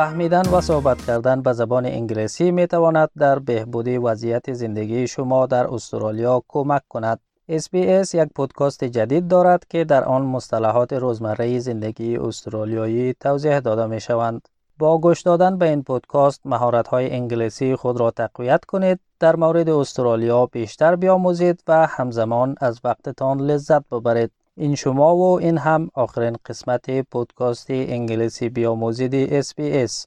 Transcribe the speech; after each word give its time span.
فهمیدن 0.00 0.48
و 0.48 0.60
صحبت 0.60 1.06
کردن 1.06 1.42
به 1.42 1.52
زبان 1.52 1.86
انگلیسی 1.86 2.50
می 2.50 2.66
تواند 2.66 3.10
در 3.18 3.38
بهبودی 3.38 3.98
وضعیت 3.98 4.52
زندگی 4.52 5.06
شما 5.06 5.46
در 5.46 5.66
استرالیا 5.66 6.42
کمک 6.48 6.82
کند. 6.88 7.20
SBS 7.50 8.14
یک 8.14 8.28
پودکاست 8.34 8.84
جدید 8.84 9.28
دارد 9.28 9.64
که 9.68 9.84
در 9.84 10.04
آن 10.04 10.22
مصطلحات 10.22 10.92
روزمره 10.92 11.58
زندگی 11.58 12.16
استرالیایی 12.16 13.14
توضیح 13.20 13.58
داده 13.58 13.86
می 13.86 14.00
شوند. 14.00 14.48
با 14.78 14.98
گوش 14.98 15.22
دادن 15.22 15.58
به 15.58 15.68
این 15.68 15.82
پودکاست 15.82 16.40
مهارت 16.44 16.88
های 16.88 17.10
انگلیسی 17.10 17.76
خود 17.76 18.00
را 18.00 18.10
تقویت 18.10 18.64
کنید، 18.64 19.00
در 19.18 19.36
مورد 19.36 19.68
استرالیا 19.68 20.46
بیشتر 20.46 20.96
بیاموزید 20.96 21.62
و 21.68 21.86
همزمان 21.86 22.54
از 22.60 22.80
وقتتان 22.84 23.40
لذت 23.40 23.88
ببرید. 23.88 24.30
این 24.59 24.75
شما 24.75 25.15
و 25.15 25.39
این 25.39 25.57
هم 25.57 25.89
آخرین 25.93 26.35
قسمت 26.45 27.01
پودکاست 27.01 27.65
انگلیسی 27.69 28.49
بیاموزید 28.49 29.41
SBS. 29.41 30.05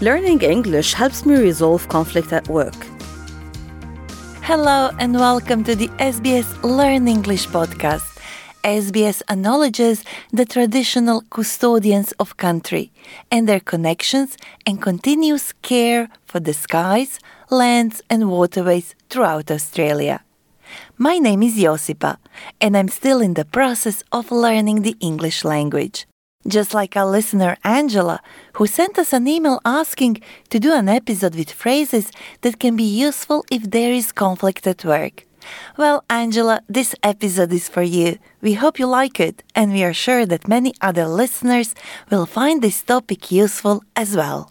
Learning 0.00 0.42
English 0.42 0.92
helps 0.94 1.26
me 1.26 1.34
resolve 1.50 1.88
conflict 1.88 2.32
at 2.32 2.46
work. 2.48 2.80
Hello 4.42 4.90
and 5.02 5.12
welcome 5.28 5.64
to 5.64 5.74
the 5.74 5.88
SBS 6.14 6.48
Learn 6.78 7.08
English 7.16 7.46
podcast. 7.56 8.10
SBS 8.84 9.18
acknowledges 9.32 9.96
the 10.38 10.46
traditional 10.54 11.18
custodians 11.30 12.12
of 12.22 12.36
country 12.36 12.86
and 13.32 13.48
their 13.48 13.60
connections 13.72 14.36
and 14.66 14.82
continuous 14.88 15.46
care 15.70 16.04
for 16.30 16.40
the 16.40 16.54
skies, 16.64 17.18
lands 17.50 17.96
and 18.12 18.20
waterways 18.36 18.94
throughout 19.10 19.50
Australia. 19.50 20.18
My 21.03 21.17
name 21.17 21.43
is 21.43 21.57
Josipa, 21.57 22.15
and 22.61 22.77
I'm 22.77 22.87
still 22.87 23.19
in 23.19 23.33
the 23.33 23.43
process 23.43 24.05
of 24.13 24.31
learning 24.31 24.83
the 24.83 24.95
English 25.01 25.43
language. 25.43 26.07
Just 26.47 26.73
like 26.73 26.95
our 26.95 27.11
listener 27.11 27.57
Angela, 27.65 28.21
who 28.53 28.67
sent 28.67 28.97
us 28.97 29.11
an 29.11 29.27
email 29.27 29.59
asking 29.65 30.21
to 30.49 30.61
do 30.61 30.71
an 30.71 30.87
episode 30.87 31.35
with 31.35 31.51
phrases 31.51 32.09
that 32.39 32.57
can 32.57 32.77
be 32.77 32.85
useful 33.07 33.43
if 33.51 33.69
there 33.69 33.91
is 33.91 34.13
conflict 34.13 34.65
at 34.65 34.85
work. 34.85 35.25
Well, 35.75 36.05
Angela, 36.09 36.61
this 36.69 36.95
episode 37.03 37.51
is 37.51 37.67
for 37.67 37.83
you. 37.83 38.17
We 38.39 38.53
hope 38.53 38.79
you 38.79 38.87
like 38.87 39.19
it, 39.19 39.43
and 39.53 39.73
we 39.73 39.83
are 39.83 39.93
sure 40.05 40.25
that 40.25 40.47
many 40.47 40.73
other 40.79 41.05
listeners 41.05 41.75
will 42.11 42.25
find 42.25 42.61
this 42.61 42.81
topic 42.81 43.29
useful 43.29 43.83
as 43.97 44.15
well. 44.15 44.49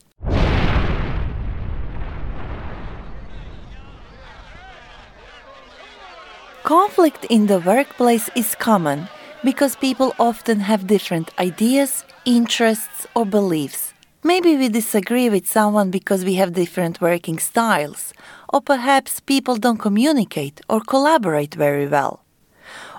Conflict 6.64 7.24
in 7.24 7.48
the 7.48 7.58
workplace 7.58 8.30
is 8.36 8.54
common 8.54 9.08
because 9.42 9.74
people 9.74 10.14
often 10.20 10.60
have 10.60 10.86
different 10.86 11.32
ideas, 11.40 12.04
interests, 12.24 13.04
or 13.16 13.26
beliefs. 13.26 13.92
Maybe 14.22 14.56
we 14.56 14.68
disagree 14.68 15.28
with 15.28 15.48
someone 15.48 15.90
because 15.90 16.24
we 16.24 16.34
have 16.34 16.52
different 16.52 17.00
working 17.00 17.40
styles, 17.40 18.14
or 18.48 18.60
perhaps 18.60 19.18
people 19.18 19.56
don't 19.56 19.78
communicate 19.78 20.60
or 20.68 20.80
collaborate 20.80 21.56
very 21.56 21.88
well. 21.88 22.22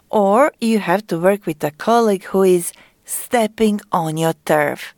Or 0.10 0.52
you 0.60 0.80
have 0.80 1.08
to 1.08 1.18
work 1.18 1.46
with 1.46 1.64
a 1.64 1.72
colleague 1.72 2.26
who 2.26 2.44
is 2.44 2.74
stepping 3.06 3.80
on 3.94 4.18
your 4.18 4.34
turf. 4.44 4.94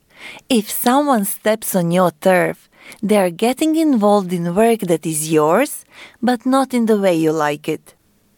If 0.49 0.71
someone 0.71 1.25
steps 1.25 1.75
on 1.75 1.91
your 1.91 2.11
turf, 2.19 2.67
they 3.03 3.17
are 3.17 3.29
getting 3.29 3.75
involved 3.75 4.33
in 4.33 4.55
work 4.55 4.79
that 4.81 5.05
is 5.05 5.31
yours, 5.31 5.85
but 6.19 6.47
not 6.47 6.73
in 6.73 6.87
the 6.87 6.97
way 6.99 7.15
you 7.15 7.31
like 7.31 7.69
it. 7.69 7.94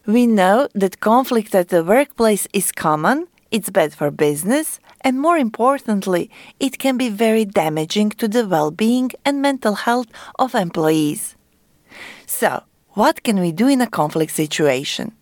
We 0.08 0.26
know 0.26 0.68
that 0.74 1.00
conflict 1.00 1.54
at 1.54 1.68
the 1.68 1.84
workplace 1.84 2.48
is 2.54 2.72
common, 2.72 3.26
it's 3.50 3.68
bad 3.68 3.92
for 3.92 4.10
business, 4.10 4.80
and 5.02 5.20
more 5.20 5.36
importantly, 5.36 6.30
it 6.58 6.78
can 6.78 6.96
be 6.96 7.10
very 7.10 7.44
damaging 7.44 8.12
to 8.12 8.26
the 8.26 8.48
well 8.48 8.70
being 8.70 9.10
and 9.26 9.42
mental 9.42 9.74
health 9.74 10.06
of 10.38 10.54
employees. 10.54 11.36
So, 12.24 12.62
what 12.94 13.22
can 13.22 13.38
we 13.38 13.52
do 13.52 13.68
in 13.68 13.82
a 13.82 13.86
conflict 13.86 14.32
situation? 14.32 15.12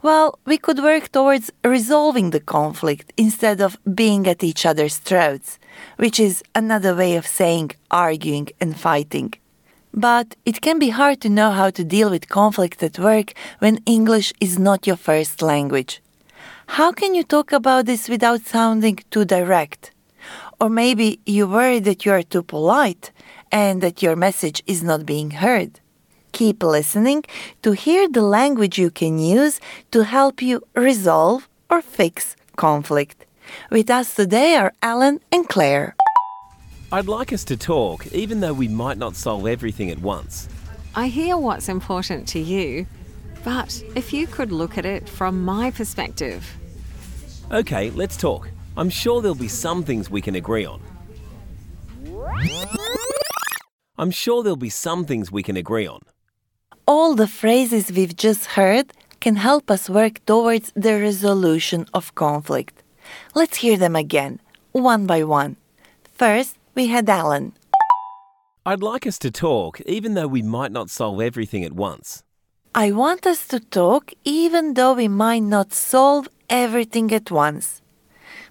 Well, 0.00 0.38
we 0.46 0.56
could 0.56 0.78
work 0.78 1.12
towards 1.12 1.52
resolving 1.62 2.30
the 2.30 2.40
conflict 2.40 3.12
instead 3.18 3.60
of 3.60 3.76
being 3.94 4.26
at 4.26 4.42
each 4.42 4.64
other's 4.64 4.96
throats, 4.96 5.58
which 5.98 6.18
is 6.18 6.42
another 6.54 6.94
way 6.94 7.16
of 7.16 7.26
saying 7.26 7.72
arguing 7.90 8.48
and 8.58 8.74
fighting. 8.74 9.34
But 9.94 10.34
it 10.44 10.60
can 10.60 10.80
be 10.80 10.88
hard 10.90 11.20
to 11.20 11.28
know 11.28 11.52
how 11.52 11.70
to 11.70 11.84
deal 11.84 12.10
with 12.10 12.28
conflict 12.28 12.82
at 12.82 12.98
work 12.98 13.32
when 13.60 13.78
English 13.86 14.32
is 14.40 14.58
not 14.58 14.88
your 14.88 14.96
first 14.96 15.40
language. 15.40 16.02
How 16.66 16.90
can 16.90 17.14
you 17.14 17.22
talk 17.22 17.52
about 17.52 17.86
this 17.86 18.08
without 18.08 18.40
sounding 18.40 18.98
too 19.10 19.24
direct? 19.24 19.92
Or 20.60 20.68
maybe 20.68 21.20
you 21.26 21.46
worry 21.46 21.78
that 21.78 22.04
you 22.04 22.10
are 22.10 22.24
too 22.24 22.42
polite 22.42 23.12
and 23.52 23.80
that 23.82 24.02
your 24.02 24.16
message 24.16 24.64
is 24.66 24.82
not 24.82 25.06
being 25.06 25.30
heard. 25.30 25.78
Keep 26.32 26.64
listening 26.64 27.22
to 27.62 27.72
hear 27.72 28.08
the 28.08 28.22
language 28.22 28.76
you 28.78 28.90
can 28.90 29.20
use 29.20 29.60
to 29.92 30.02
help 30.02 30.42
you 30.42 30.60
resolve 30.74 31.48
or 31.70 31.80
fix 31.80 32.34
conflict. 32.56 33.26
With 33.70 33.90
us 33.90 34.14
today 34.14 34.56
are 34.56 34.72
Alan 34.82 35.20
and 35.30 35.48
Claire. 35.48 35.94
I'd 36.94 37.08
like 37.08 37.32
us 37.32 37.42
to 37.46 37.56
talk, 37.56 38.06
even 38.12 38.38
though 38.38 38.52
we 38.52 38.68
might 38.68 38.98
not 38.98 39.16
solve 39.16 39.48
everything 39.48 39.90
at 39.90 39.98
once. 39.98 40.48
I 40.94 41.08
hear 41.08 41.36
what's 41.36 41.68
important 41.68 42.28
to 42.28 42.38
you, 42.38 42.86
but 43.42 43.82
if 43.96 44.12
you 44.12 44.28
could 44.28 44.52
look 44.52 44.78
at 44.78 44.86
it 44.86 45.08
from 45.08 45.44
my 45.44 45.72
perspective. 45.72 46.56
Okay, 47.50 47.90
let's 47.90 48.16
talk. 48.16 48.48
I'm 48.76 48.90
sure 48.90 49.20
there'll 49.20 49.34
be 49.34 49.48
some 49.48 49.82
things 49.82 50.08
we 50.08 50.22
can 50.22 50.36
agree 50.36 50.64
on. 50.64 50.80
I'm 53.98 54.12
sure 54.12 54.44
there'll 54.44 54.68
be 54.70 54.70
some 54.70 55.04
things 55.04 55.32
we 55.32 55.42
can 55.42 55.56
agree 55.56 55.88
on. 55.88 56.00
All 56.86 57.16
the 57.16 57.26
phrases 57.26 57.90
we've 57.90 58.14
just 58.14 58.44
heard 58.54 58.92
can 59.18 59.34
help 59.34 59.68
us 59.68 59.90
work 59.90 60.24
towards 60.26 60.70
the 60.76 61.00
resolution 61.00 61.86
of 61.92 62.14
conflict. 62.14 62.84
Let's 63.34 63.56
hear 63.56 63.76
them 63.76 63.96
again, 63.96 64.38
one 64.70 65.06
by 65.06 65.24
one. 65.24 65.56
First, 66.12 66.56
we 66.74 66.86
had 66.86 67.08
Alan. 67.08 67.52
I'd 68.66 68.82
like 68.82 69.06
us 69.06 69.18
to 69.18 69.30
talk, 69.30 69.80
even 69.82 70.14
though 70.14 70.26
we 70.26 70.42
might 70.42 70.72
not 70.72 70.90
solve 70.90 71.20
everything 71.20 71.64
at 71.64 71.72
once. 71.72 72.22
I 72.74 72.90
want 72.90 73.26
us 73.26 73.46
to 73.48 73.60
talk 73.60 74.12
even 74.24 74.74
though 74.74 74.94
we 74.94 75.06
might 75.06 75.42
not 75.42 75.72
solve 75.72 76.28
everything 76.50 77.12
at 77.12 77.30
once. 77.30 77.82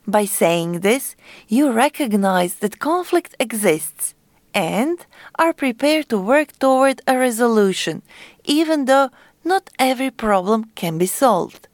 By 0.08 0.26
saying 0.26 0.80
this, 0.80 1.16
you 1.48 1.72
recognize 1.72 2.56
that 2.56 2.80
conflict 2.80 3.36
exists 3.40 4.16
and 4.54 5.06
are 5.40 5.54
prepared 5.54 6.10
to 6.10 6.18
work 6.18 6.58
toward 6.60 7.02
a 7.08 7.18
resolution, 7.18 8.02
even 8.46 8.86
though 8.86 9.10
not 9.44 9.70
every 9.80 10.12
problem 10.12 10.72
can 10.76 10.98
be 10.98 11.06
solved. 11.06 11.68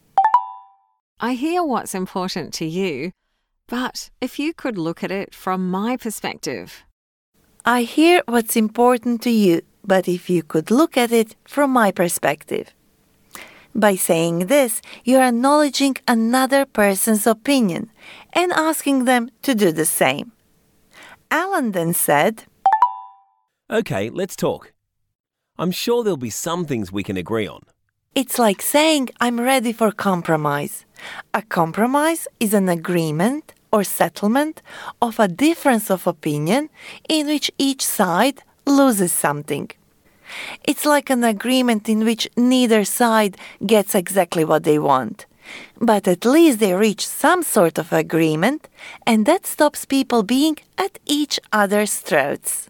I 1.20 1.34
hear 1.34 1.64
what's 1.64 1.94
important 1.94 2.54
to 2.56 2.66
you, 2.66 3.12
but 3.69 4.09
if 4.19 4.40
you 4.40 4.53
could 4.53 4.78
look 4.78 5.03
at 5.03 5.12
it 5.12 5.34
from 5.34 5.69
my 5.69 5.96
perspective. 5.96 6.84
I 7.63 7.84
hear 7.84 8.24
what's 8.25 8.56
important 8.56 9.22
to 9.22 9.30
you, 9.30 9.62
but 9.85 10.07
if 10.07 10.30
you 10.30 10.41
could 10.44 10.72
look 10.72 10.97
at 10.97 11.12
it 11.12 11.35
from 11.46 11.72
my 11.72 11.91
perspective. 11.91 12.74
By 13.75 13.96
saying 13.96 14.47
this, 14.47 14.81
you're 15.06 15.22
acknowledging 15.22 15.96
another 16.07 16.66
person's 16.66 17.28
opinion 17.28 17.91
and 18.34 18.52
asking 18.53 19.06
them 19.06 19.30
to 19.44 19.53
do 19.53 19.72
the 19.72 19.86
same. 19.86 20.31
Alan 21.30 21.72
then 21.72 21.94
said, 21.94 22.46
Okay, 23.69 24.09
let's 24.09 24.36
talk. 24.36 24.74
I'm 25.59 25.72
sure 25.72 26.03
there'll 26.03 26.18
be 26.18 26.31
some 26.31 26.66
things 26.66 26.91
we 26.91 27.03
can 27.03 27.18
agree 27.18 27.47
on. 27.47 27.62
It's 28.16 28.40
like 28.40 28.63
saying 28.63 29.09
I'm 29.22 29.40
ready 29.40 29.71
for 29.71 29.92
compromise. 29.92 30.86
A 31.36 31.44
compromise 31.44 32.27
is 32.39 32.56
an 32.56 32.68
agreement 32.68 33.54
or 33.71 33.83
settlement 33.83 34.62
of 35.01 35.19
a 35.19 35.27
difference 35.27 35.89
of 35.89 36.07
opinion 36.07 36.69
in 37.07 37.27
which 37.27 37.51
each 37.57 37.86
side 37.86 38.42
loses 38.66 39.13
something. 39.13 39.69
It's 40.63 40.86
like 40.86 41.10
an 41.10 41.24
agreement 41.24 41.89
in 41.89 42.06
which 42.06 42.30
neither 42.38 42.83
side 42.83 43.38
gets 43.66 43.95
exactly 43.95 44.45
what 44.45 44.63
they 44.63 44.80
want. 44.80 45.25
But 45.80 46.07
at 46.07 46.25
least 46.25 46.60
they 46.60 46.74
reach 46.74 47.07
some 47.07 47.42
sort 47.42 47.80
of 47.80 47.92
agreement, 47.92 48.68
and 49.07 49.25
that 49.25 49.48
stops 49.48 49.86
people 49.86 50.21
being 50.21 50.57
at 50.77 51.00
each 51.06 51.39
other's 51.51 51.98
throats. 51.98 52.69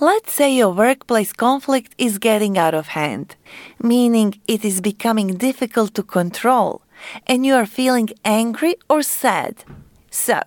Let's 0.00 0.34
say 0.34 0.54
your 0.54 0.74
workplace 0.74 1.32
conflict 1.32 1.94
is 1.96 2.18
getting 2.18 2.58
out 2.58 2.74
of 2.74 2.88
hand, 2.88 3.34
meaning 3.82 4.38
it 4.46 4.62
is 4.62 4.82
becoming 4.82 5.38
difficult 5.38 5.94
to 5.94 6.02
control, 6.02 6.82
and 7.26 7.46
you 7.46 7.54
are 7.54 7.64
feeling 7.64 8.10
angry 8.22 8.74
or 8.90 9.02
sad. 9.02 9.64
So, 10.10 10.42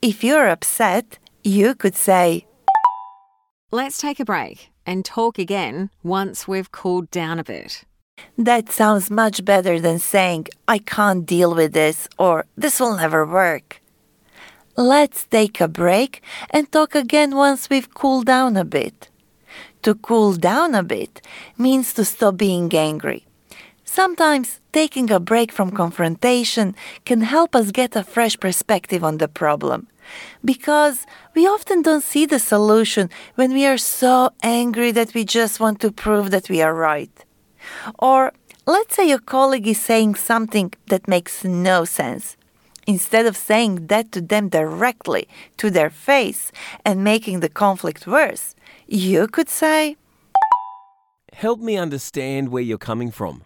if 0.00 0.24
you're 0.24 0.48
upset, 0.48 1.18
you 1.42 1.74
could 1.74 1.96
say, 1.96 2.46
Let's 3.70 3.98
take 3.98 4.20
a 4.20 4.24
break 4.24 4.70
and 4.86 5.04
talk 5.04 5.38
again 5.38 5.90
once 6.02 6.48
we've 6.48 6.72
cooled 6.72 7.10
down 7.10 7.38
a 7.38 7.44
bit. 7.44 7.84
That 8.38 8.72
sounds 8.72 9.10
much 9.10 9.44
better 9.44 9.80
than 9.80 9.98
saying, 9.98 10.46
I 10.66 10.78
can't 10.78 11.26
deal 11.26 11.54
with 11.54 11.74
this 11.74 12.08
or 12.18 12.46
this 12.56 12.80
will 12.80 12.96
never 12.96 13.26
work. 13.26 13.82
Let's 14.76 15.24
take 15.26 15.60
a 15.60 15.68
break 15.68 16.20
and 16.50 16.70
talk 16.70 16.96
again 16.96 17.36
once 17.36 17.70
we've 17.70 17.94
cooled 17.94 18.26
down 18.26 18.56
a 18.56 18.64
bit. 18.64 19.08
To 19.82 19.94
cool 19.94 20.32
down 20.32 20.74
a 20.74 20.82
bit 20.82 21.22
means 21.56 21.94
to 21.94 22.04
stop 22.04 22.36
being 22.36 22.74
angry. 22.74 23.24
Sometimes 23.84 24.58
taking 24.72 25.12
a 25.12 25.20
break 25.20 25.52
from 25.52 25.70
confrontation 25.70 26.74
can 27.04 27.20
help 27.20 27.54
us 27.54 27.70
get 27.70 27.94
a 27.94 28.02
fresh 28.02 28.36
perspective 28.40 29.04
on 29.04 29.18
the 29.18 29.28
problem. 29.28 29.86
Because 30.44 31.06
we 31.36 31.46
often 31.46 31.80
don't 31.82 32.02
see 32.02 32.26
the 32.26 32.40
solution 32.40 33.10
when 33.36 33.52
we 33.52 33.66
are 33.66 33.78
so 33.78 34.30
angry 34.42 34.90
that 34.90 35.14
we 35.14 35.24
just 35.24 35.60
want 35.60 35.78
to 35.82 35.92
prove 35.92 36.32
that 36.32 36.48
we 36.48 36.60
are 36.60 36.74
right. 36.74 37.24
Or 38.00 38.32
let's 38.66 38.96
say 38.96 39.08
your 39.08 39.20
colleague 39.20 39.68
is 39.68 39.80
saying 39.80 40.16
something 40.16 40.72
that 40.88 41.06
makes 41.06 41.44
no 41.44 41.84
sense. 41.84 42.36
Instead 42.86 43.26
of 43.26 43.36
saying 43.36 43.86
that 43.86 44.12
to 44.12 44.20
them 44.20 44.48
directly 44.48 45.28
to 45.56 45.70
their 45.70 45.90
face 45.90 46.52
and 46.84 47.02
making 47.02 47.40
the 47.40 47.48
conflict 47.48 48.06
worse, 48.06 48.54
you 48.86 49.26
could 49.26 49.48
say, 49.48 49.96
Help 51.32 51.60
me 51.60 51.76
understand 51.76 52.50
where 52.50 52.62
you're 52.62 52.78
coming 52.78 53.10
from. 53.10 53.42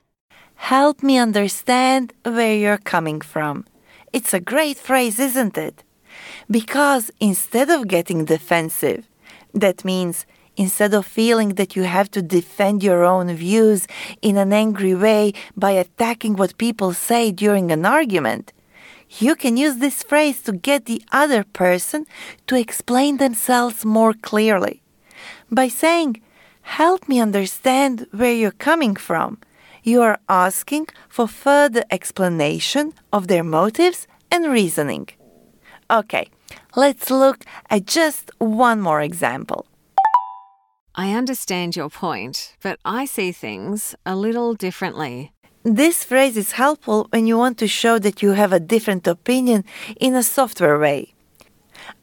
Help 0.56 1.02
me 1.02 1.16
understand 1.16 2.12
where 2.24 2.54
you're 2.54 2.78
coming 2.78 3.20
from. 3.20 3.64
It's 4.12 4.34
a 4.34 4.40
great 4.40 4.76
phrase, 4.76 5.18
isn't 5.18 5.56
it? 5.56 5.84
Because 6.50 7.10
instead 7.20 7.70
of 7.70 7.88
getting 7.88 8.24
defensive, 8.24 9.08
that 9.54 9.84
means 9.84 10.26
instead 10.56 10.92
of 10.92 11.06
feeling 11.06 11.50
that 11.54 11.76
you 11.76 11.84
have 11.84 12.10
to 12.10 12.20
defend 12.20 12.82
your 12.82 13.04
own 13.04 13.32
views 13.34 13.86
in 14.20 14.36
an 14.36 14.52
angry 14.52 14.94
way 14.94 15.32
by 15.56 15.70
attacking 15.70 16.34
what 16.36 16.58
people 16.58 16.92
say 16.92 17.30
during 17.30 17.70
an 17.70 17.86
argument, 17.86 18.52
you 19.10 19.34
can 19.34 19.56
use 19.56 19.76
this 19.76 20.02
phrase 20.02 20.42
to 20.42 20.52
get 20.52 20.84
the 20.84 21.02
other 21.12 21.44
person 21.44 22.06
to 22.46 22.56
explain 22.56 23.16
themselves 23.16 23.84
more 23.84 24.14
clearly. 24.14 24.82
By 25.50 25.68
saying, 25.68 26.20
Help 26.62 27.08
me 27.08 27.18
understand 27.18 28.06
where 28.10 28.34
you're 28.34 28.50
coming 28.50 28.94
from, 28.94 29.38
you 29.82 30.02
are 30.02 30.18
asking 30.28 30.88
for 31.08 31.26
further 31.26 31.82
explanation 31.90 32.92
of 33.10 33.26
their 33.26 33.42
motives 33.42 34.06
and 34.30 34.52
reasoning. 34.52 35.08
Okay, 35.90 36.28
let's 36.76 37.10
look 37.10 37.44
at 37.70 37.86
just 37.86 38.30
one 38.36 38.82
more 38.82 39.00
example. 39.00 39.66
I 40.94 41.12
understand 41.14 41.74
your 41.74 41.88
point, 41.88 42.56
but 42.62 42.78
I 42.84 43.06
see 43.06 43.32
things 43.32 43.94
a 44.04 44.14
little 44.14 44.52
differently. 44.52 45.32
This 45.68 46.02
phrase 46.02 46.38
is 46.38 46.52
helpful 46.52 47.08
when 47.10 47.26
you 47.26 47.36
want 47.36 47.58
to 47.58 47.68
show 47.68 47.98
that 47.98 48.22
you 48.22 48.30
have 48.30 48.54
a 48.54 48.58
different 48.74 49.06
opinion 49.06 49.66
in 50.00 50.14
a 50.14 50.22
software 50.22 50.78
way. 50.78 51.12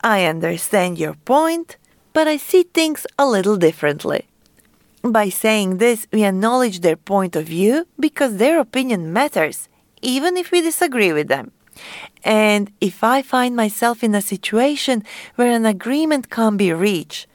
I 0.01 0.25
understand 0.25 0.99
your 0.99 1.15
point, 1.15 1.77
but 2.13 2.27
I 2.27 2.37
see 2.37 2.61
things 2.61 3.07
a 3.17 3.25
little 3.25 3.57
differently. 3.57 4.27
By 5.01 5.29
saying 5.29 5.79
this, 5.79 6.05
we 6.13 6.23
acknowledge 6.23 6.81
their 6.81 6.95
point 6.95 7.35
of 7.35 7.45
view 7.45 7.87
because 7.99 8.37
their 8.37 8.59
opinion 8.59 9.11
matters, 9.11 9.67
even 10.03 10.37
if 10.37 10.51
we 10.51 10.61
disagree 10.61 11.11
with 11.11 11.27
them. 11.27 11.51
And 12.23 12.71
if 12.79 13.03
I 13.03 13.23
find 13.23 13.55
myself 13.55 14.03
in 14.03 14.13
a 14.13 14.21
situation 14.21 15.03
where 15.37 15.51
an 15.51 15.65
agreement 15.65 16.29
can't 16.29 16.59
be 16.59 16.71
reached, 16.71 17.25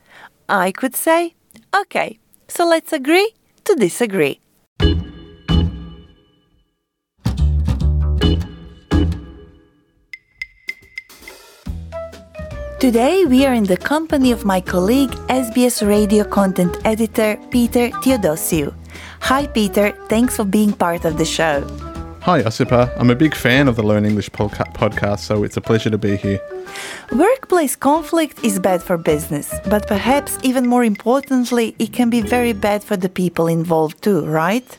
I 0.48 0.70
could 0.70 0.94
say, 0.94 1.34
okay, 1.74 2.20
so 2.46 2.68
let's 2.68 2.92
agree 2.92 3.34
to 3.64 3.74
disagree. 3.74 4.38
Today, 12.80 13.26
we 13.26 13.44
are 13.44 13.52
in 13.52 13.64
the 13.64 13.76
company 13.76 14.32
of 14.32 14.46
my 14.46 14.58
colleague, 14.58 15.10
SBS 15.28 15.86
radio 15.86 16.24
content 16.24 16.78
editor 16.86 17.36
Peter 17.50 17.90
Theodosiou. 18.00 18.72
Hi, 19.20 19.46
Peter. 19.48 19.90
Thanks 20.08 20.36
for 20.36 20.46
being 20.46 20.72
part 20.72 21.04
of 21.04 21.18
the 21.18 21.26
show. 21.26 21.60
Hi, 22.22 22.40
Josipa. 22.42 22.90
I'm 22.96 23.10
a 23.10 23.14
big 23.14 23.34
fan 23.34 23.68
of 23.68 23.76
the 23.76 23.82
Learn 23.82 24.06
English 24.06 24.30
podca- 24.30 24.72
podcast, 24.72 25.18
so 25.18 25.44
it's 25.44 25.58
a 25.58 25.60
pleasure 25.60 25.90
to 25.90 25.98
be 25.98 26.16
here. 26.16 26.40
Workplace 27.12 27.76
conflict 27.76 28.42
is 28.42 28.58
bad 28.58 28.82
for 28.82 28.96
business, 28.96 29.54
but 29.68 29.86
perhaps 29.86 30.38
even 30.42 30.66
more 30.66 30.82
importantly, 30.82 31.76
it 31.78 31.92
can 31.92 32.08
be 32.08 32.22
very 32.22 32.54
bad 32.54 32.82
for 32.82 32.96
the 32.96 33.10
people 33.10 33.46
involved 33.46 34.00
too, 34.00 34.24
right? 34.24 34.78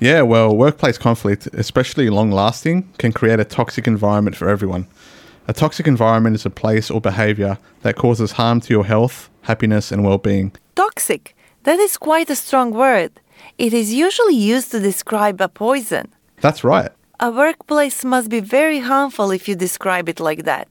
Yeah, 0.00 0.22
well, 0.22 0.56
workplace 0.56 0.98
conflict, 0.98 1.46
especially 1.52 2.10
long 2.10 2.32
lasting, 2.32 2.92
can 2.98 3.12
create 3.12 3.38
a 3.38 3.44
toxic 3.44 3.86
environment 3.86 4.34
for 4.34 4.48
everyone. 4.48 4.88
A 5.48 5.54
toxic 5.54 5.86
environment 5.86 6.36
is 6.36 6.44
a 6.44 6.50
place 6.50 6.90
or 6.90 7.00
behavior 7.00 7.56
that 7.80 7.96
causes 7.96 8.32
harm 8.32 8.60
to 8.60 8.70
your 8.74 8.84
health, 8.84 9.30
happiness, 9.42 9.90
and 9.90 10.04
well 10.04 10.18
being. 10.18 10.52
Toxic. 10.74 11.34
That 11.62 11.78
is 11.78 11.96
quite 11.96 12.28
a 12.30 12.36
strong 12.36 12.70
word. 12.72 13.12
It 13.56 13.72
is 13.72 13.92
usually 13.92 14.36
used 14.36 14.70
to 14.72 14.80
describe 14.80 15.40
a 15.40 15.48
poison. 15.48 16.12
That's 16.42 16.62
right. 16.64 16.90
A 17.18 17.30
workplace 17.30 18.04
must 18.04 18.28
be 18.28 18.40
very 18.40 18.80
harmful 18.80 19.30
if 19.30 19.48
you 19.48 19.56
describe 19.56 20.08
it 20.08 20.20
like 20.20 20.44
that. 20.44 20.68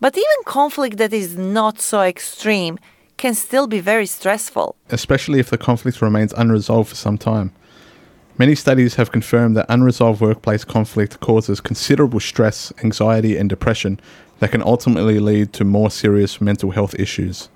But 0.00 0.16
even 0.16 0.44
conflict 0.44 0.98
that 0.98 1.12
is 1.12 1.36
not 1.36 1.80
so 1.80 2.02
extreme 2.02 2.78
can 3.16 3.34
still 3.34 3.66
be 3.66 3.80
very 3.80 4.06
stressful. 4.06 4.74
especially 4.90 5.38
if 5.40 5.48
the 5.50 5.58
conflict 5.58 6.02
remains 6.02 6.32
unresolved 6.36 6.88
for 6.90 6.96
some 6.96 7.18
time. 7.18 7.52
Many 8.40 8.54
studies 8.54 8.94
have 8.94 9.12
confirmed 9.12 9.54
that 9.58 9.66
unresolved 9.68 10.22
workplace 10.22 10.64
conflict 10.64 11.20
causes 11.20 11.60
considerable 11.60 12.20
stress, 12.20 12.72
anxiety, 12.82 13.36
and 13.36 13.50
depression 13.50 14.00
that 14.38 14.50
can 14.50 14.62
ultimately 14.62 15.18
lead 15.18 15.52
to 15.52 15.62
more 15.62 15.90
serious 15.90 16.40
mental 16.40 16.70
health 16.70 16.94
issues. 16.98 17.50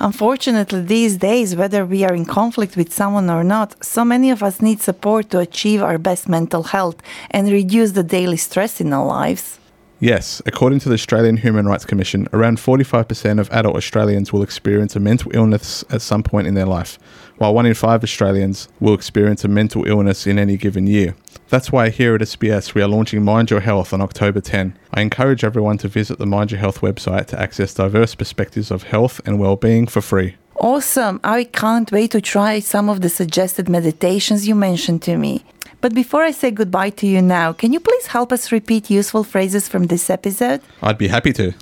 Unfortunately, 0.00 0.82
these 0.82 1.16
days, 1.16 1.54
whether 1.54 1.86
we 1.86 2.02
are 2.02 2.12
in 2.12 2.24
conflict 2.24 2.76
with 2.76 2.92
someone 2.92 3.30
or 3.30 3.44
not, 3.44 3.76
so 3.84 4.04
many 4.04 4.32
of 4.32 4.42
us 4.42 4.60
need 4.60 4.80
support 4.82 5.30
to 5.30 5.38
achieve 5.38 5.80
our 5.80 5.96
best 5.96 6.28
mental 6.28 6.64
health 6.64 6.96
and 7.30 7.48
reduce 7.48 7.92
the 7.92 8.02
daily 8.02 8.36
stress 8.36 8.80
in 8.80 8.92
our 8.92 9.06
lives. 9.06 9.60
Yes, 9.98 10.42
according 10.44 10.80
to 10.80 10.90
the 10.90 10.94
Australian 10.94 11.38
Human 11.38 11.66
Rights 11.66 11.86
Commission, 11.86 12.28
around 12.34 12.58
45% 12.58 13.40
of 13.40 13.50
adult 13.50 13.76
Australians 13.76 14.30
will 14.30 14.42
experience 14.42 14.94
a 14.94 15.00
mental 15.00 15.30
illness 15.34 15.84
at 15.88 16.02
some 16.02 16.22
point 16.22 16.46
in 16.46 16.52
their 16.52 16.66
life, 16.66 16.98
while 17.38 17.54
one 17.54 17.64
in 17.64 17.72
five 17.72 18.04
Australians 18.04 18.68
will 18.78 18.92
experience 18.92 19.42
a 19.42 19.48
mental 19.48 19.86
illness 19.86 20.26
in 20.26 20.38
any 20.38 20.58
given 20.58 20.86
year. 20.86 21.16
That's 21.48 21.72
why 21.72 21.88
here 21.88 22.14
at 22.14 22.20
SBS 22.20 22.74
we 22.74 22.82
are 22.82 22.88
launching 22.88 23.24
Mind 23.24 23.50
Your 23.50 23.60
Health 23.60 23.94
on 23.94 24.02
October 24.02 24.42
10. 24.42 24.76
I 24.92 25.00
encourage 25.00 25.44
everyone 25.44 25.78
to 25.78 25.88
visit 25.88 26.18
the 26.18 26.26
Mind 26.26 26.50
Your 26.50 26.60
Health 26.60 26.80
website 26.80 27.28
to 27.28 27.40
access 27.40 27.72
diverse 27.72 28.14
perspectives 28.14 28.70
of 28.70 28.82
health 28.82 29.22
and 29.24 29.38
well-being 29.38 29.86
for 29.86 30.02
free. 30.02 30.36
Awesome! 30.56 31.20
I 31.24 31.44
can't 31.44 31.90
wait 31.90 32.10
to 32.10 32.20
try 32.20 32.60
some 32.60 32.90
of 32.90 33.00
the 33.00 33.08
suggested 33.08 33.68
meditations 33.68 34.46
you 34.46 34.54
mentioned 34.54 35.00
to 35.02 35.16
me. 35.16 35.44
But 35.86 35.94
before 35.94 36.24
I 36.24 36.32
say 36.32 36.50
goodbye 36.50 36.90
to 36.98 37.06
you 37.06 37.22
now, 37.22 37.52
can 37.52 37.72
you 37.72 37.78
please 37.78 38.08
help 38.08 38.32
us 38.32 38.50
repeat 38.50 38.90
useful 38.90 39.22
phrases 39.22 39.68
from 39.68 39.86
this 39.86 40.10
episode? 40.10 40.60
I'd 40.82 40.98
be 40.98 41.06
happy 41.06 41.32
to. 41.34 41.54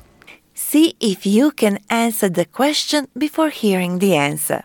See 0.55 0.97
if 0.99 1.27
you 1.27 1.51
can 1.51 1.79
answer 1.91 2.31
the 2.31 2.47
question 2.47 3.07
before 3.19 3.51
hearing 3.51 3.99
the 3.99 4.17
answer. 4.17 4.65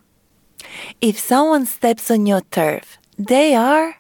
If 1.02 1.20
someone 1.20 1.66
steps 1.66 2.10
on 2.10 2.26
your 2.26 2.40
turf, 2.52 3.00
they 3.18 3.54
are. 3.54 3.98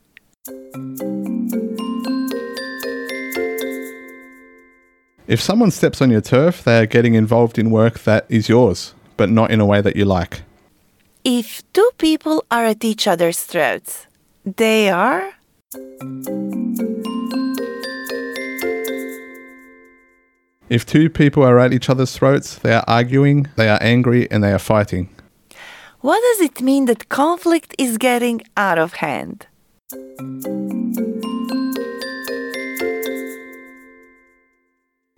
If 5.28 5.42
someone 5.42 5.72
steps 5.72 6.01
on 6.01 6.10
your 6.10 6.22
turf, 6.22 6.63
they 6.63 6.80
are 6.80 6.86
getting 6.86 7.16
involved 7.16 7.60
in 7.60 7.70
work 7.70 8.00
that 8.06 8.25
is 8.30 8.48
yours, 8.48 8.94
but 9.18 9.30
not 9.30 9.51
in 9.51 9.60
a 9.60 9.66
way 9.66 9.82
that 9.82 9.98
you 9.98 10.06
like. 10.06 10.44
If 11.25 11.63
two 11.74 11.92
people 11.98 12.46
are 12.50 12.63
at 12.63 12.86
each 12.86 13.08
other's 13.08 13.44
throats, 13.44 14.08
they 14.46 14.89
are. 14.89 15.34
If 20.70 20.86
two 20.88 21.12
people 21.12 21.44
are 21.44 21.60
at 21.60 21.74
each 21.74 21.92
other's 21.92 22.16
throats, 22.16 22.56
they 22.56 22.74
are 22.74 22.84
arguing, 22.88 23.48
they 23.56 23.70
are 23.70 23.78
angry, 23.80 24.30
and 24.32 24.44
they 24.44 24.52
are 24.52 24.58
fighting. 24.58 25.10
What 26.02 26.20
does 26.22 26.42
it 26.42 26.62
mean 26.62 26.86
that 26.86 27.10
conflict 27.10 27.76
is 27.78 28.00
getting 28.00 28.42
out 28.58 28.80
of 28.80 28.94
hand? 28.94 29.46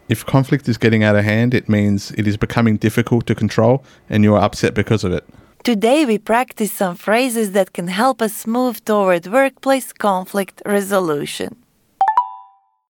If 0.09 0.25
conflict 0.25 0.67
is 0.67 0.77
getting 0.77 1.01
out 1.01 1.15
of 1.15 1.23
hand, 1.23 1.53
it 1.53 1.69
means 1.69 2.11
it 2.11 2.27
is 2.27 2.35
becoming 2.35 2.75
difficult 2.75 3.25
to 3.27 3.35
control 3.35 3.85
and 4.09 4.25
you 4.25 4.35
are 4.35 4.41
upset 4.41 4.73
because 4.73 5.05
of 5.05 5.13
it. 5.13 5.25
Today, 5.63 6.05
we 6.05 6.17
practice 6.17 6.71
some 6.71 6.95
phrases 6.95 7.51
that 7.51 7.71
can 7.71 7.87
help 7.87 8.19
us 8.19 8.47
move 8.47 8.83
toward 8.83 9.27
workplace 9.27 9.93
conflict 9.93 10.59
resolution. 10.65 11.55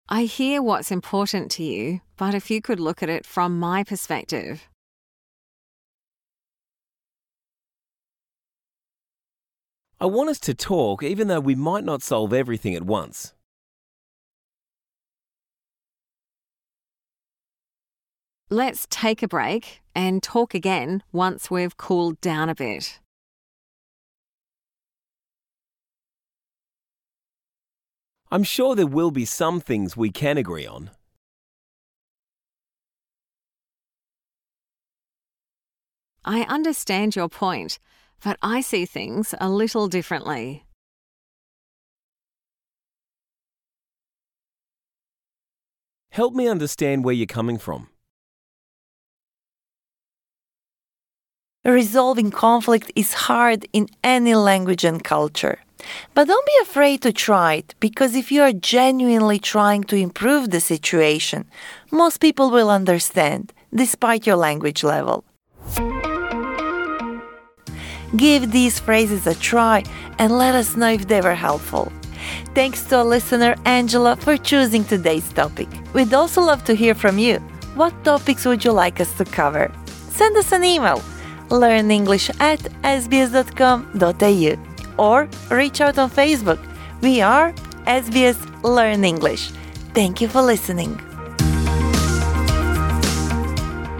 I 0.09 0.23
hear 0.23 0.63
what's 0.63 0.93
important 0.93 1.51
to 1.53 1.65
you, 1.65 2.01
but 2.17 2.33
if 2.33 2.49
you 2.49 2.63
could 2.63 2.79
look 2.79 3.03
at 3.03 3.09
it 3.09 3.27
from 3.27 3.59
my 3.59 3.83
perspective. 3.83 4.69
I 10.01 10.07
want 10.07 10.31
us 10.31 10.39
to 10.39 10.55
talk 10.55 11.03
even 11.03 11.27
though 11.27 11.41
we 11.41 11.57
might 11.57 11.83
not 11.83 12.03
solve 12.03 12.33
everything 12.33 12.77
at 12.77 12.85
once. 12.85 13.35
Let's 18.49 18.87
take 18.91 19.25
a 19.25 19.29
break 19.29 19.80
and 19.95 20.23
talk 20.23 20.55
again 20.55 21.03
once 21.13 21.51
we've 21.51 21.77
cooled 21.77 22.21
down 22.21 22.49
a 22.49 22.55
bit. 22.55 23.01
I'm 28.31 28.45
sure 28.45 28.77
there 28.77 28.87
will 28.87 29.11
be 29.11 29.25
some 29.25 29.61
things 29.61 29.97
we 29.97 30.11
can 30.11 30.39
agree 30.39 30.67
on. 30.67 30.91
I 36.25 36.43
understand 36.43 37.17
your 37.17 37.29
point, 37.29 37.79
but 38.23 38.37
I 38.43 38.61
see 38.61 38.87
things 38.87 39.35
a 39.41 39.49
little 39.49 39.89
differently. 39.89 40.65
Help 46.11 46.35
me 46.35 46.47
understand 46.47 47.05
where 47.05 47.15
you're 47.15 47.27
coming 47.27 47.59
from. 47.59 47.89
Resolving 51.65 52.31
conflict 52.31 52.91
is 52.97 53.13
hard 53.13 53.67
in 53.75 53.87
any 54.03 54.35
language 54.35 54.83
and 54.83 55.05
culture. 55.05 55.59
But 56.15 56.27
don't 56.27 56.47
be 56.47 56.59
afraid 56.63 57.03
to 57.03 57.13
try 57.13 57.55
it, 57.57 57.75
because 57.81 58.15
if 58.15 58.33
you 58.33 58.41
are 58.41 58.53
genuinely 58.53 59.39
trying 59.39 59.85
to 59.85 59.97
improve 59.97 60.51
the 60.51 60.61
situation, 60.61 61.45
most 61.91 62.19
people 62.19 62.51
will 62.51 62.71
understand, 62.71 63.53
despite 63.75 64.27
your 64.27 64.37
language 64.37 64.83
level. 64.83 65.23
Give 68.17 68.51
these 68.51 68.81
phrases 68.81 69.27
a 69.27 69.35
try 69.35 69.85
and 70.19 70.39
let 70.39 70.55
us 70.55 70.77
know 70.77 70.89
if 70.89 71.09
they 71.09 71.21
were 71.21 71.35
helpful. 71.35 71.93
Thanks 72.55 72.85
to 72.85 72.97
our 72.97 73.05
listener 73.05 73.55
Angela 73.67 74.17
for 74.17 74.39
choosing 74.39 74.83
today's 74.83 75.31
topic. 75.35 75.69
We'd 75.93 76.15
also 76.15 76.41
love 76.41 76.65
to 76.65 76.75
hear 76.75 76.95
from 76.95 77.19
you. 77.19 77.39
What 77.75 77.93
topics 78.03 78.47
would 78.47 78.65
you 78.65 78.73
like 78.73 78.99
us 78.99 79.13
to 79.19 79.27
cover? 79.27 79.71
Send 80.09 80.39
us 80.39 80.53
an 80.53 80.65
email 80.65 81.03
learnenglish 81.51 82.31
at 82.41 82.61
sbs.com.au 82.83 84.57
or 84.99 85.29
reach 85.51 85.81
out 85.81 85.99
on 85.99 86.11
Facebook. 86.11 86.59
We 87.01 87.21
are 87.21 87.53
SBS 87.87 88.39
Learn 88.63 89.05
English. 89.05 89.51
Thank 89.95 90.21
you 90.21 90.29
for 90.29 90.43
listening. 90.43 91.01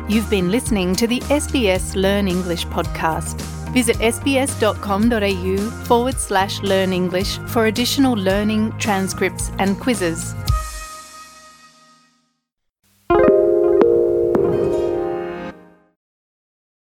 You've 0.09 0.29
been 0.29 0.51
listening 0.51 0.95
to 0.97 1.07
the 1.07 1.21
SBS 1.21 1.95
Learn 1.95 2.27
English 2.27 2.67
podcast. 2.67 3.41
Visit 3.73 3.97
sbs.com.au 3.99 5.71
forward 5.87 6.19
slash 6.19 6.61
learn 6.63 6.93
English 6.93 7.39
for 7.47 7.67
additional 7.67 8.15
learning, 8.15 8.73
transcripts, 8.79 9.53
and 9.59 9.79
quizzes. 9.79 10.35